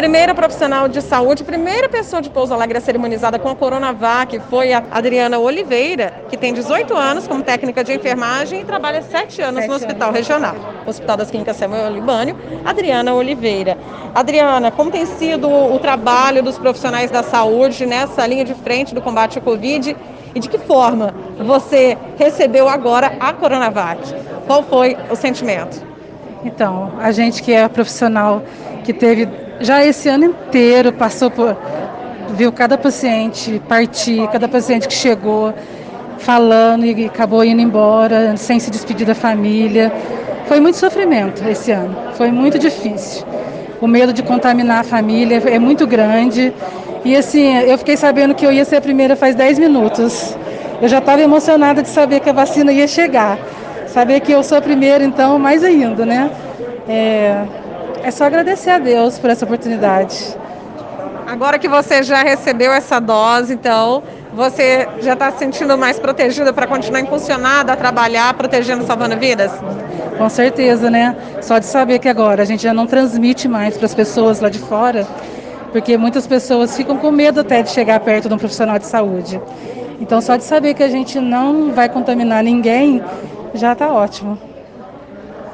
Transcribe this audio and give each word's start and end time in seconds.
primeira 0.00 0.34
profissional 0.34 0.88
de 0.88 1.02
saúde, 1.02 1.44
primeira 1.44 1.86
pessoa 1.86 2.22
de 2.22 2.30
Pouso 2.30 2.54
Alegre 2.54 2.78
a 2.78 2.80
ser 2.80 2.94
imunizada 2.94 3.38
com 3.38 3.50
a 3.50 3.54
Coronavac 3.54 4.40
foi 4.48 4.72
a 4.72 4.82
Adriana 4.90 5.38
Oliveira, 5.38 6.24
que 6.30 6.38
tem 6.38 6.54
18 6.54 6.96
anos 6.96 7.28
como 7.28 7.42
técnica 7.42 7.84
de 7.84 7.92
enfermagem 7.92 8.62
e 8.62 8.64
trabalha 8.64 9.02
7 9.02 9.42
anos 9.42 9.60
Sete 9.60 9.68
no 9.68 9.74
Hospital 9.74 10.08
anos. 10.08 10.18
Regional, 10.18 10.56
Hospital 10.86 11.18
das 11.18 11.30
Clínicas 11.30 11.58
Samuel 11.58 11.92
Libânio. 11.92 12.34
Adriana 12.64 13.12
Oliveira. 13.12 13.76
Adriana, 14.14 14.70
como 14.70 14.90
tem 14.90 15.04
sido 15.04 15.50
o 15.50 15.78
trabalho 15.78 16.42
dos 16.42 16.58
profissionais 16.58 17.10
da 17.10 17.22
saúde 17.22 17.84
nessa 17.84 18.26
linha 18.26 18.46
de 18.46 18.54
frente 18.54 18.94
do 18.94 19.02
combate 19.02 19.36
ao 19.36 19.44
Covid 19.44 19.94
e 20.34 20.40
de 20.40 20.48
que 20.48 20.56
forma 20.56 21.14
você 21.44 21.98
recebeu 22.16 22.70
agora 22.70 23.18
a 23.20 23.34
Coronavac? 23.34 24.00
Qual 24.46 24.62
foi 24.62 24.96
o 25.10 25.14
sentimento? 25.14 25.84
Então, 26.42 26.90
a 26.98 27.12
gente 27.12 27.42
que 27.42 27.52
é 27.52 27.68
profissional, 27.68 28.42
que 28.82 28.94
teve 28.94 29.49
já 29.60 29.84
esse 29.84 30.08
ano 30.08 30.24
inteiro, 30.24 30.92
passou 30.92 31.30
por. 31.30 31.56
viu 32.30 32.50
cada 32.50 32.78
paciente 32.78 33.60
partir, 33.68 34.26
cada 34.28 34.48
paciente 34.48 34.88
que 34.88 34.94
chegou 34.94 35.52
falando 36.18 36.84
e 36.84 37.06
acabou 37.06 37.44
indo 37.44 37.60
embora, 37.60 38.36
sem 38.36 38.58
se 38.58 38.70
despedir 38.70 39.06
da 39.06 39.14
família. 39.14 39.92
Foi 40.46 40.60
muito 40.60 40.78
sofrimento 40.78 41.46
esse 41.48 41.70
ano, 41.70 41.96
foi 42.14 42.30
muito 42.30 42.58
difícil. 42.58 43.24
O 43.80 43.86
medo 43.86 44.12
de 44.12 44.22
contaminar 44.22 44.80
a 44.80 44.84
família 44.84 45.42
é 45.46 45.58
muito 45.58 45.86
grande. 45.86 46.52
E 47.04 47.16
assim, 47.16 47.56
eu 47.58 47.78
fiquei 47.78 47.96
sabendo 47.96 48.34
que 48.34 48.44
eu 48.44 48.52
ia 48.52 48.64
ser 48.64 48.76
a 48.76 48.80
primeira 48.80 49.16
faz 49.16 49.34
10 49.34 49.58
minutos. 49.58 50.36
Eu 50.82 50.88
já 50.88 50.98
estava 50.98 51.20
emocionada 51.22 51.82
de 51.82 51.88
saber 51.88 52.20
que 52.20 52.28
a 52.28 52.32
vacina 52.32 52.72
ia 52.72 52.86
chegar. 52.86 53.38
Saber 53.86 54.20
que 54.20 54.32
eu 54.32 54.42
sou 54.42 54.58
a 54.58 54.60
primeira, 54.60 55.02
então, 55.02 55.38
mais 55.38 55.64
ainda, 55.64 56.04
né? 56.04 56.30
É, 56.88 57.42
é 58.02 58.10
só 58.10 58.24
agradecer 58.24 58.70
a 58.70 58.78
Deus 58.78 59.18
por 59.18 59.30
essa 59.30 59.44
oportunidade. 59.44 60.36
Agora 61.26 61.58
que 61.58 61.68
você 61.68 62.02
já 62.02 62.22
recebeu 62.22 62.72
essa 62.72 62.98
dose, 62.98 63.54
então, 63.54 64.02
você 64.34 64.88
já 65.00 65.12
está 65.12 65.30
se 65.30 65.38
sentindo 65.38 65.76
mais 65.78 65.98
protegida 65.98 66.52
para 66.52 66.66
continuar 66.66 67.00
impulsionada 67.00 67.72
a 67.72 67.76
trabalhar, 67.76 68.34
protegendo, 68.34 68.84
salvando 68.84 69.16
vidas? 69.16 69.52
Com 70.18 70.28
certeza, 70.28 70.90
né? 70.90 71.16
Só 71.40 71.58
de 71.58 71.66
saber 71.66 71.98
que 71.98 72.08
agora 72.08 72.42
a 72.42 72.44
gente 72.44 72.62
já 72.62 72.74
não 72.74 72.86
transmite 72.86 73.48
mais 73.48 73.76
para 73.76 73.86
as 73.86 73.94
pessoas 73.94 74.40
lá 74.40 74.48
de 74.48 74.58
fora, 74.58 75.06
porque 75.72 75.96
muitas 75.96 76.26
pessoas 76.26 76.76
ficam 76.76 76.96
com 76.96 77.10
medo 77.10 77.40
até 77.40 77.62
de 77.62 77.70
chegar 77.70 78.00
perto 78.00 78.28
de 78.28 78.34
um 78.34 78.38
profissional 78.38 78.78
de 78.78 78.86
saúde. 78.86 79.40
Então, 80.00 80.20
só 80.20 80.36
de 80.36 80.44
saber 80.44 80.74
que 80.74 80.82
a 80.82 80.88
gente 80.88 81.20
não 81.20 81.72
vai 81.72 81.88
contaminar 81.88 82.42
ninguém, 82.42 83.02
já 83.54 83.72
está 83.72 83.92
ótimo. 83.92 84.49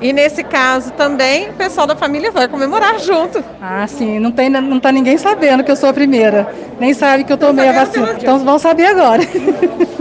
E 0.01 0.13
nesse 0.13 0.45
caso 0.45 0.93
também, 0.93 1.49
o 1.49 1.53
pessoal 1.55 1.87
da 1.87 1.97
família 1.97 2.31
vai 2.31 2.49
comemorar 2.49 2.99
junto. 3.01 3.43
Ah, 3.61 3.87
sim, 3.87 4.19
não, 4.19 4.31
tem, 4.31 4.49
não 4.51 4.79
tá 4.79 4.93
ninguém 4.93 5.17
sabendo 5.17 5.65
que 5.65 5.71
eu 5.71 5.77
sou 5.77 5.89
a 5.89 5.93
primeira. 5.93 6.47
Nem 6.79 6.93
sabe 6.93 7.25
que 7.25 7.33
eu 7.33 7.39
tomei 7.39 7.69
a 7.69 7.73
vacina. 7.73 8.17
Então 8.21 8.39
vão 8.41 8.59
saber 8.59 8.87
agora. 8.87 9.23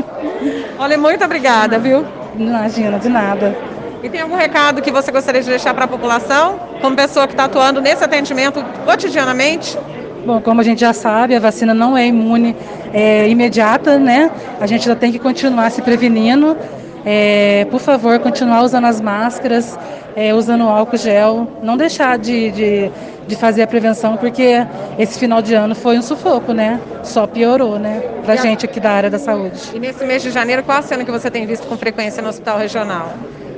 Olha, 0.77 0.97
muito 0.97 1.23
obrigada, 1.23 1.79
viu? 1.79 2.05
Imagina, 2.37 2.99
de 2.99 3.07
nada. 3.07 3.55
E 4.03 4.09
tem 4.09 4.21
algum 4.21 4.35
recado 4.35 4.81
que 4.81 4.91
você 4.91 5.11
gostaria 5.11 5.41
de 5.41 5.49
deixar 5.49 5.73
para 5.73 5.85
a 5.85 5.87
população, 5.87 6.59
como 6.81 6.95
pessoa 6.95 7.25
que 7.25 7.33
está 7.33 7.45
atuando 7.45 7.81
nesse 7.81 8.03
atendimento 8.03 8.63
cotidianamente? 8.85 9.77
Bom, 10.25 10.41
como 10.41 10.59
a 10.61 10.63
gente 10.63 10.81
já 10.81 10.91
sabe, 10.91 11.35
a 11.35 11.39
vacina 11.39 11.73
não 11.73 11.97
é 11.97 12.05
imune 12.05 12.55
é, 12.93 13.27
imediata, 13.29 13.97
né? 13.97 14.29
A 14.59 14.67
gente 14.67 14.87
ainda 14.87 14.99
tem 14.99 15.11
que 15.11 15.19
continuar 15.19 15.71
se 15.71 15.81
prevenindo. 15.81 16.57
É, 17.05 17.67
por 17.69 17.79
favor, 17.79 18.17
continuar 18.19 18.63
usando 18.63 18.85
as 18.85 18.99
máscaras, 18.99 19.77
é, 20.15 20.33
usando 20.33 20.65
o 20.65 20.69
álcool 20.69 20.97
gel, 20.97 21.47
não 21.61 21.77
deixar 21.77 22.17
de, 22.17 22.49
de, 22.51 22.91
de 23.27 23.35
fazer 23.35 23.61
a 23.61 23.67
prevenção, 23.67 24.17
porque 24.17 24.65
esse 24.97 25.19
final 25.19 25.41
de 25.41 25.53
ano 25.53 25.75
foi 25.75 25.99
um 25.99 26.01
sufoco, 26.01 26.51
né? 26.51 26.79
Só 27.03 27.27
piorou, 27.27 27.77
né? 27.77 28.01
Pra 28.23 28.33
a- 28.33 28.37
gente 28.37 28.65
aqui 28.65 28.79
da 28.79 28.89
área 28.91 29.09
da 29.09 29.19
saúde. 29.19 29.59
E 29.75 29.79
nesse 29.79 30.03
mês 30.03 30.23
de 30.23 30.31
janeiro, 30.31 30.63
qual 30.63 30.79
a 30.79 30.81
cena 30.81 31.05
que 31.05 31.11
você 31.11 31.29
tem 31.29 31.45
visto 31.45 31.67
com 31.67 31.77
frequência 31.77 32.23
no 32.23 32.29
hospital 32.29 32.57
regional? 32.57 33.11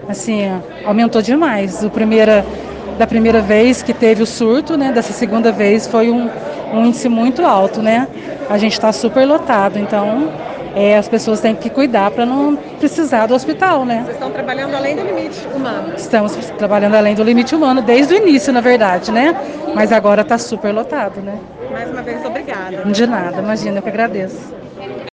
assim, 0.09 0.43
aumentou 0.85 1.21
demais. 1.21 1.83
O 1.83 1.89
primeira, 1.89 2.45
da 2.97 3.05
primeira 3.05 3.41
vez 3.41 3.81
que 3.83 3.93
teve 3.93 4.23
o 4.23 4.25
surto, 4.25 4.77
né, 4.77 4.91
dessa 4.91 5.11
segunda 5.13 5.51
vez 5.51 5.85
foi 5.87 6.09
um, 6.09 6.29
um 6.73 6.85
índice 6.85 7.09
muito 7.09 7.45
alto, 7.45 7.81
né? 7.81 8.07
A 8.49 8.57
gente 8.57 8.73
está 8.73 8.91
super 8.93 9.25
lotado, 9.25 9.77
então 9.77 10.29
é, 10.77 10.95
as 10.95 11.07
pessoas 11.07 11.39
têm 11.41 11.55
que 11.55 11.71
cuidar 11.71 12.11
para 12.11 12.23
não 12.23 12.55
precisar 12.55 13.25
do 13.25 13.33
hospital, 13.33 13.83
né? 13.83 14.03
Vocês 14.03 14.13
estão 14.13 14.29
trabalhando 14.29 14.75
além 14.75 14.95
do 14.95 15.03
limite 15.03 15.47
humano. 15.55 15.93
Estamos 15.97 16.35
trabalhando 16.55 16.93
além 16.93 17.15
do 17.15 17.23
limite 17.23 17.55
humano 17.55 17.81
desde 17.81 18.13
o 18.13 18.17
início, 18.17 18.53
na 18.53 18.61
verdade, 18.61 19.11
né? 19.11 19.35
Mas 19.73 19.91
agora 19.91 20.21
está 20.21 20.37
super 20.37 20.71
lotado, 20.71 21.19
né? 21.19 21.39
Mais 21.71 21.89
uma 21.89 22.03
vez, 22.03 22.23
obrigada. 22.23 22.83
De 22.85 23.07
nada, 23.07 23.41
imagina, 23.41 23.79
eu 23.79 23.81
que 23.81 23.89
agradeço. 23.89 24.53